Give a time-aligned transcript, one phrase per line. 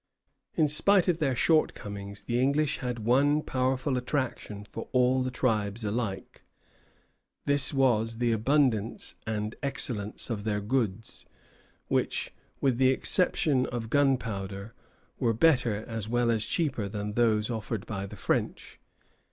[0.55, 5.83] In spite of their shortcomings, the English had one powerful attraction for all the tribes
[5.83, 6.41] alike.
[7.45, 11.27] This was the abundance and excellence of their goods,
[11.87, 14.73] which, with the exception of gunpowder,
[15.19, 18.79] were better as well as cheaper than those offered by the French.